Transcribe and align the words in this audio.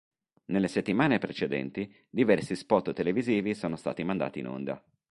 Nelle 0.45 0.67
settimane 0.67 1.19
precedenti, 1.19 1.95
diversi 2.09 2.55
spot 2.55 2.91
televisivi 2.91 3.53
sono 3.53 3.75
stati 3.75 4.03
mandati 4.03 4.39
in 4.39 4.47
onda. 4.47 4.83